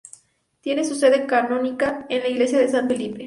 Tiene 0.61 0.83
su 0.83 0.95
sede 0.95 1.27
canónica 1.27 2.07
en 2.09 2.21
la 2.23 2.27
iglesia 2.27 2.57
de 2.57 2.67
San 2.69 2.87
Felipe. 2.87 3.19